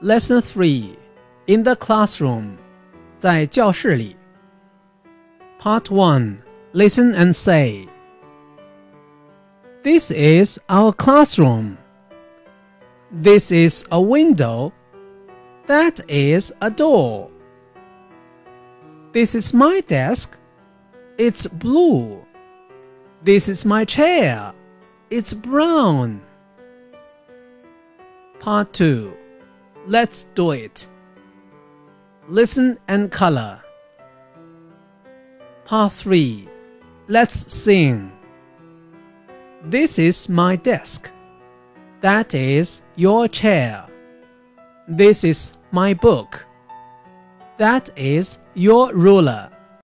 [0.00, 0.96] Lesson 3
[1.46, 2.56] In the Classroom
[3.18, 4.16] 在教室里
[5.60, 6.38] Part 1
[6.72, 7.86] Listen and say
[9.82, 11.76] This is our classroom.
[13.10, 14.72] This is a window.
[15.66, 17.30] That is a door.
[19.12, 20.36] This is my desk.
[21.18, 22.24] It's blue.
[23.24, 24.54] This is my chair.
[25.10, 26.22] It's brown.
[28.38, 29.12] Part 2
[29.87, 30.85] Let's do it.
[32.27, 33.63] Listen and color.
[35.63, 36.49] Part 3
[37.07, 38.11] Let's sing.
[39.63, 41.09] This is my desk.
[42.01, 43.87] That is your chair.
[44.89, 46.45] This is my book.
[47.57, 49.49] That is your ruler.